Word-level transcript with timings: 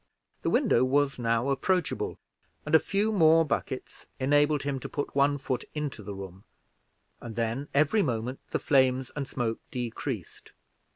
The 0.41 0.49
window 0.49 0.83
was 0.83 1.19
now 1.19 1.51
approachable, 1.51 2.17
and 2.65 2.73
a 2.73 2.79
few 2.79 3.11
more 3.11 3.45
buckets 3.45 4.07
enabled 4.19 4.63
him 4.63 4.79
to 4.79 4.89
put 4.89 5.15
one 5.15 5.37
foot 5.37 5.63
into 5.75 6.01
the 6.01 6.15
room, 6.15 6.43
and 7.19 7.35
then 7.35 7.67
every 7.71 8.01
moment 8.01 8.39
the 8.49 8.57
flames 8.57 9.11
and 9.15 9.27
smoke 9.27 9.59
decreased. 9.69 10.53